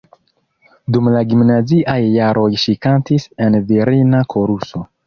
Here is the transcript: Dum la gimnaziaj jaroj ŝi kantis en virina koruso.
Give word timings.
Dum 0.95 1.09
la 1.17 1.21
gimnaziaj 1.33 1.99
jaroj 2.17 2.49
ŝi 2.65 2.79
kantis 2.87 3.31
en 3.49 3.63
virina 3.71 4.29
koruso. 4.37 4.89